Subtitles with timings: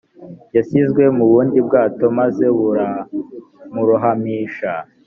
[0.55, 4.71] yashyizwe mu bundi bwato maze buramurohamisha